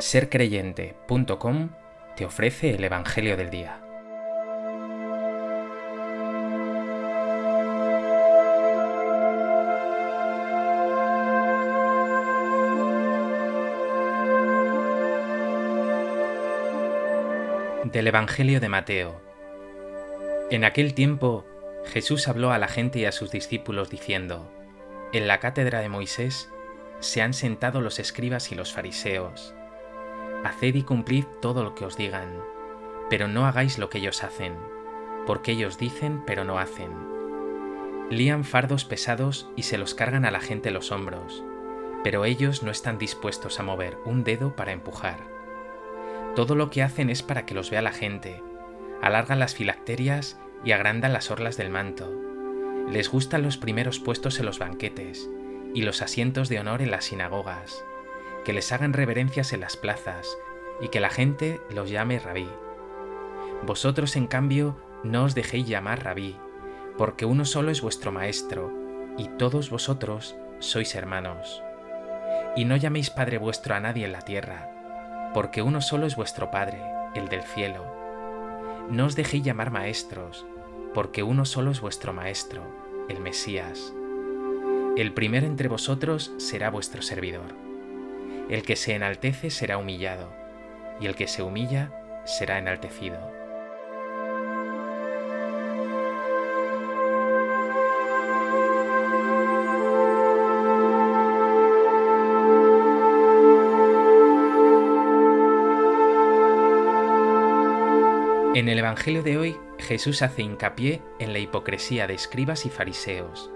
[0.00, 1.70] sercreyente.com
[2.16, 3.80] te ofrece el Evangelio del Día.
[17.84, 19.20] Del Evangelio de Mateo.
[20.50, 21.44] En aquel tiempo
[21.86, 24.52] Jesús habló a la gente y a sus discípulos diciendo,
[25.12, 26.50] En la cátedra de Moisés
[27.00, 29.54] se han sentado los escribas y los fariseos.
[30.44, 32.28] Haced y cumplid todo lo que os digan,
[33.10, 34.54] pero no hagáis lo que ellos hacen,
[35.26, 36.92] porque ellos dicen pero no hacen.
[38.10, 41.44] Lían fardos pesados y se los cargan a la gente los hombros,
[42.04, 45.18] pero ellos no están dispuestos a mover un dedo para empujar.
[46.36, 48.42] Todo lo que hacen es para que los vea la gente,
[49.02, 52.10] alargan las filacterias y agrandan las orlas del manto.
[52.88, 55.28] Les gustan los primeros puestos en los banquetes
[55.74, 57.84] y los asientos de honor en las sinagogas
[58.48, 60.38] que les hagan reverencias en las plazas
[60.80, 62.48] y que la gente los llame rabí.
[63.66, 66.34] Vosotros, en cambio, no os dejéis llamar rabí,
[66.96, 68.72] porque uno solo es vuestro maestro,
[69.18, 71.62] y todos vosotros sois hermanos.
[72.56, 76.50] Y no llaméis Padre vuestro a nadie en la tierra, porque uno solo es vuestro
[76.50, 76.80] Padre,
[77.14, 77.84] el del cielo.
[78.88, 80.46] No os dejéis llamar maestros,
[80.94, 82.62] porque uno solo es vuestro Maestro,
[83.10, 83.92] el Mesías.
[84.96, 87.67] El primero entre vosotros será vuestro servidor.
[88.48, 90.32] El que se enaltece será humillado,
[91.00, 91.92] y el que se humilla
[92.24, 93.18] será enaltecido.
[108.54, 113.50] En el Evangelio de hoy, Jesús hace hincapié en la hipocresía de escribas y fariseos.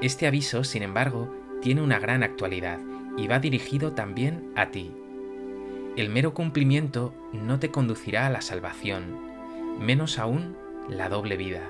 [0.00, 2.80] Este aviso, sin embargo, tiene una gran actualidad
[3.16, 4.92] y va dirigido también a ti.
[5.96, 9.18] El mero cumplimiento no te conducirá a la salvación,
[9.78, 10.56] menos aún
[10.88, 11.68] la doble vida.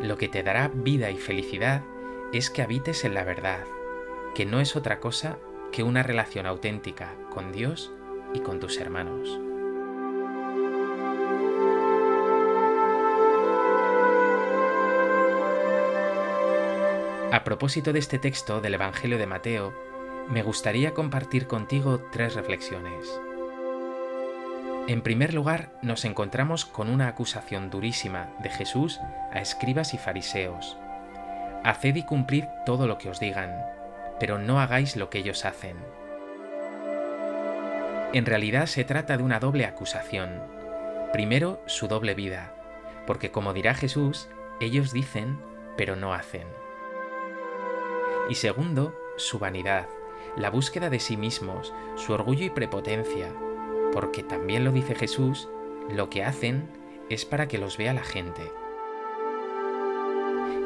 [0.00, 1.82] Lo que te dará vida y felicidad
[2.32, 3.64] es que habites en la verdad,
[4.34, 5.38] que no es otra cosa
[5.70, 7.92] que una relación auténtica con Dios
[8.34, 9.38] y con tus hermanos.
[17.32, 19.72] A propósito de este texto del Evangelio de Mateo,
[20.28, 23.20] me gustaría compartir contigo tres reflexiones.
[24.88, 29.00] En primer lugar, nos encontramos con una acusación durísima de Jesús
[29.30, 30.76] a escribas y fariseos.
[31.64, 33.54] Haced y cumplid todo lo que os digan,
[34.18, 35.76] pero no hagáis lo que ellos hacen.
[38.12, 40.42] En realidad se trata de una doble acusación.
[41.12, 42.52] Primero, su doble vida,
[43.06, 44.28] porque como dirá Jesús,
[44.60, 45.38] ellos dicen,
[45.76, 46.46] pero no hacen.
[48.28, 49.86] Y segundo, su vanidad,
[50.36, 53.32] la búsqueda de sí mismos, su orgullo y prepotencia,
[53.92, 55.48] porque también lo dice Jesús,
[55.90, 56.68] lo que hacen
[57.10, 58.50] es para que los vea la gente.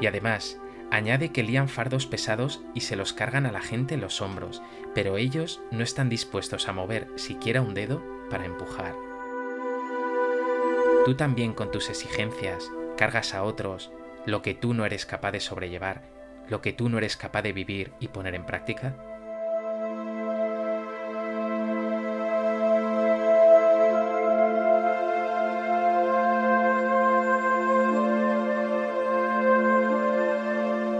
[0.00, 0.60] Y además,
[0.90, 4.62] añade que lían fardos pesados y se los cargan a la gente en los hombros,
[4.94, 8.94] pero ellos no están dispuestos a mover siquiera un dedo para empujar.
[11.04, 13.92] Tú también con tus exigencias cargas a otros
[14.26, 16.02] lo que tú no eres capaz de sobrellevar,
[16.48, 18.96] lo que tú no eres capaz de vivir y poner en práctica.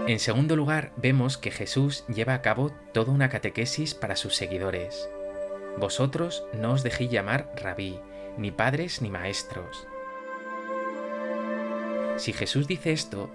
[0.07, 5.09] En segundo lugar, vemos que Jesús lleva a cabo toda una catequesis para sus seguidores.
[5.77, 7.99] Vosotros no os dejéis llamar rabí,
[8.37, 9.85] ni padres ni maestros.
[12.15, 13.29] Si Jesús dice esto,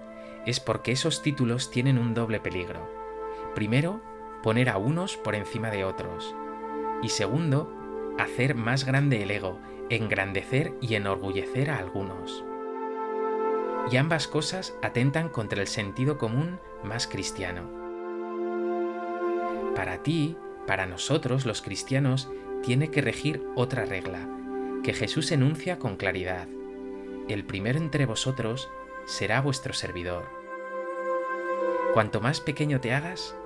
[0.47, 2.89] es porque esos títulos tienen un doble peligro.
[3.55, 4.01] Primero,
[4.43, 6.35] poner a unos por encima de otros.
[7.03, 7.71] Y segundo,
[8.19, 9.61] hacer más grande el ego,
[9.91, 12.45] engrandecer y enorgullecer a algunos
[13.91, 17.71] y ambas cosas atentan contra el sentido común más cristiano.
[19.75, 20.37] Para ti,
[20.67, 22.31] para nosotros los cristianos,
[22.63, 24.29] tiene que regir otra regla,
[24.83, 26.47] que Jesús enuncia con claridad.
[27.29, 28.71] El primero entre vosotros
[29.05, 30.25] será vuestro servidor.
[31.95, 33.37] Cuanto más pequeño te hagas,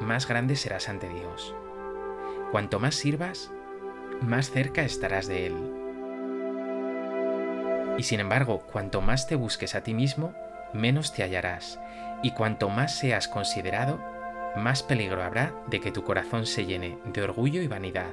[0.00, 1.54] más grande serás ante Dios.
[2.50, 3.50] Cuanto más sirvas,
[4.20, 5.85] más cerca estarás de Él.
[7.98, 10.34] Y sin embargo, cuanto más te busques a ti mismo,
[10.72, 11.80] menos te hallarás,
[12.22, 14.00] y cuanto más seas considerado,
[14.56, 18.12] más peligro habrá de que tu corazón se llene de orgullo y vanidad.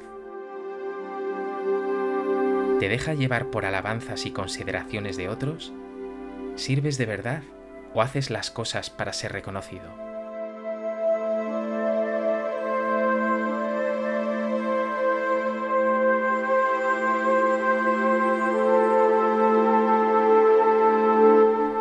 [2.80, 5.74] ¿Te deja llevar por alabanzas y consideraciones de otros?
[6.56, 7.44] ¿Sirves de verdad
[7.94, 10.03] o haces las cosas para ser reconocido?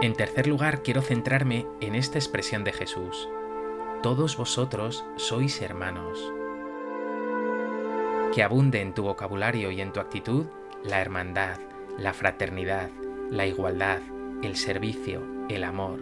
[0.03, 3.29] En tercer lugar, quiero centrarme en esta expresión de Jesús.
[4.03, 6.19] Todos vosotros sois hermanos.
[8.35, 10.47] Que abunde en tu vocabulario y en tu actitud
[10.83, 11.61] la hermandad,
[11.99, 12.91] la fraternidad,
[13.31, 14.01] la igualdad,
[14.43, 16.01] el servicio, el amor.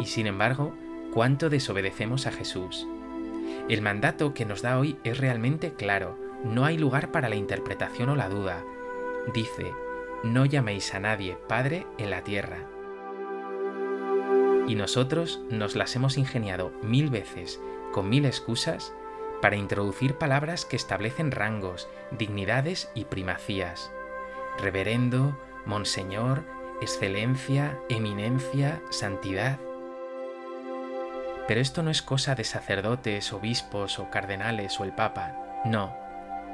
[0.00, 0.76] Y sin embargo,
[1.12, 2.86] ¿cuánto desobedecemos a Jesús?
[3.68, 8.10] El mandato que nos da hoy es realmente claro, no hay lugar para la interpretación
[8.10, 8.62] o la duda.
[9.34, 9.72] Dice,
[10.24, 12.56] no llaméis a nadie Padre en la tierra.
[14.66, 17.60] Y nosotros nos las hemos ingeniado mil veces,
[17.92, 18.94] con mil excusas,
[19.42, 23.92] para introducir palabras que establecen rangos, dignidades y primacías.
[24.58, 26.42] Reverendo, Monseñor,
[26.80, 29.58] Excelencia, Eminencia, Santidad.
[31.46, 35.36] Pero esto no es cosa de sacerdotes, obispos o cardenales o el Papa,
[35.66, 35.94] no,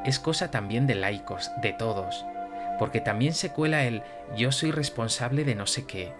[0.05, 2.25] es cosa también de laicos, de todos,
[2.81, 4.03] porque también se cuela el
[4.35, 6.15] yo soy responsable de no sé qué,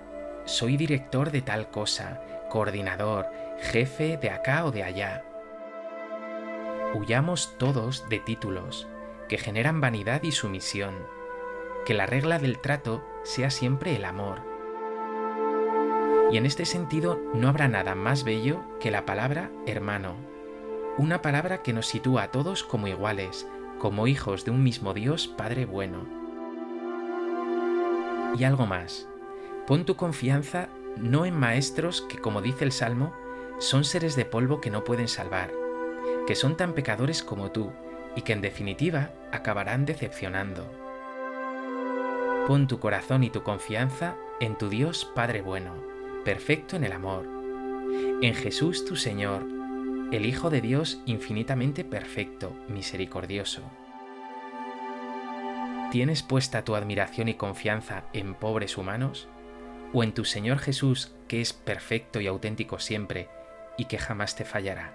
[0.45, 2.21] soy director de tal cosa,
[2.51, 3.31] coordinador,
[3.63, 5.25] jefe de acá o de allá.
[6.93, 8.87] Huyamos todos de títulos
[9.27, 10.97] que generan vanidad y sumisión,
[11.87, 14.43] que la regla del trato sea siempre el amor.
[16.31, 20.15] Y en este sentido no habrá nada más bello que la palabra hermano,
[20.99, 23.49] una palabra que nos sitúa a todos como iguales,
[23.79, 26.20] como hijos de un mismo Dios Padre bueno
[28.39, 29.09] y algo más.
[29.67, 33.15] Pon tu confianza no en maestros que, como dice el Salmo,
[33.59, 35.53] son seres de polvo que no pueden salvar,
[36.27, 37.73] que son tan pecadores como tú
[38.17, 40.71] y que en definitiva acabarán decepcionando.
[42.47, 45.75] Pon tu corazón y tu confianza en tu Dios Padre bueno,
[46.25, 47.27] perfecto en el amor,
[48.23, 49.45] en Jesús tu Señor,
[50.11, 53.63] el Hijo de Dios infinitamente perfecto, misericordioso.
[55.91, 59.27] ¿Tienes puesta tu admiración y confianza en pobres humanos?
[59.93, 63.29] ¿O en tu Señor Jesús, que es perfecto y auténtico siempre
[63.77, 64.95] y que jamás te fallará?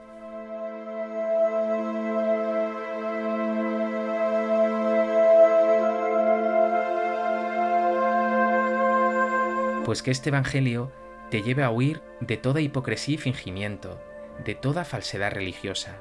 [9.84, 10.94] Pues que este Evangelio
[11.30, 14.00] te lleve a huir de toda hipocresía y fingimiento,
[14.46, 15.98] de toda falsedad religiosa.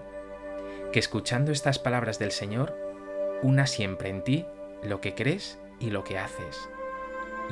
[0.93, 2.79] Que escuchando estas palabras del Señor,
[3.43, 4.47] una siempre en ti
[4.85, 6.69] lo que crees y lo que haces,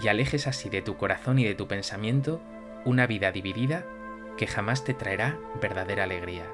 [0.02, 2.40] y alejes así de tu corazón y de tu pensamiento
[2.84, 3.87] una vida dividida
[4.37, 6.44] que jamás te traerá verdadera alegría.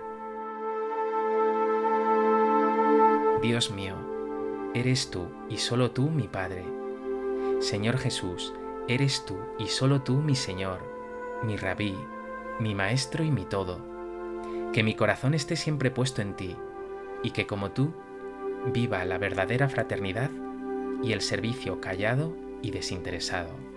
[3.43, 3.95] Dios mío,
[4.75, 6.65] eres tú y solo tú mi Padre.
[7.61, 8.53] Señor Jesús,
[8.89, 10.81] eres tú y solo tú mi Señor,
[11.43, 11.97] mi rabí,
[12.59, 13.81] mi Maestro y mi todo.
[14.73, 16.57] Que mi corazón esté siempre puesto en ti,
[17.23, 17.95] y que como tú,
[18.73, 20.31] viva la verdadera fraternidad
[21.03, 23.68] y el servicio callado y desinteresado.